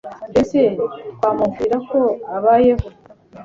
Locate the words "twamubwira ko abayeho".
1.15-2.87